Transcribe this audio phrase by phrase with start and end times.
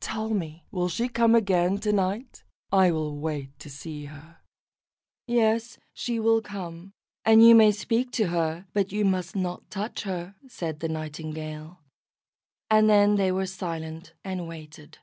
[0.00, 2.44] Tell me, will she come again to night?
[2.70, 4.36] I will wait to see her."
[5.26, 6.92] "Yes, she will come,
[7.24, 11.78] and you may speak to her, but you must not touch her," said the Nightingale;
[12.70, 14.98] and then they were silent and waited.